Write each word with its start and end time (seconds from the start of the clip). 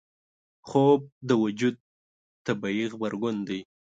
خوب 0.67 1.01
د 1.29 1.31
وجود 1.43 1.75
طبیعي 2.45 2.85
غبرګون 2.91 3.35
دی 3.47 3.59